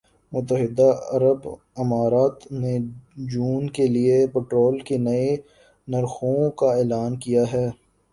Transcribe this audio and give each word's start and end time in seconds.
متحدہ 0.31 0.89
عرب 1.11 1.47
امارات 1.75 2.51
نے 2.53 2.77
جون 3.27 3.69
کے 3.69 3.87
لیے 3.87 4.25
پٹرول 4.27 4.79
کے 4.79 4.97
نئے 4.99 5.35
نرخوں 5.87 6.49
کا 6.59 6.73
اعلان 6.73 7.17
کیا 7.19 7.43
ہے 7.53 7.67